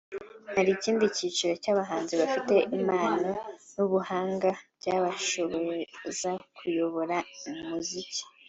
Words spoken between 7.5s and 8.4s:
umuziki